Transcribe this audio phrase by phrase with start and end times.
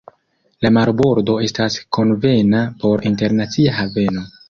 [0.65, 4.31] La marbordo estas konvena por internacia haveno.